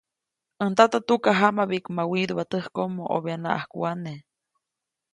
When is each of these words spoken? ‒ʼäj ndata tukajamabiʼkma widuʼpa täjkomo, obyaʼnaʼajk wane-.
‒ʼäj 0.59 0.69
ndata 0.71 0.97
tukajamabiʼkma 1.07 2.01
widuʼpa 2.11 2.43
täjkomo, 2.51 3.03
obyaʼnaʼajk 3.15 3.71
wane-. 3.81 4.17